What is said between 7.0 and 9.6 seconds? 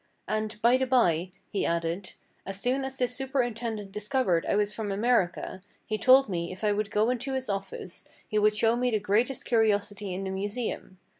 into his office he would show me the greatest